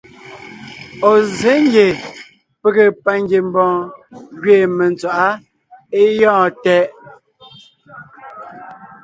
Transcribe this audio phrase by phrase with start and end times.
[1.09, 1.87] Ɔ̀ zsé ngie
[2.61, 3.77] pege pangiembɔɔn
[4.41, 5.27] gẅiin mentswaʼá
[5.99, 6.87] é gyɔ̂ɔn tɛʼ.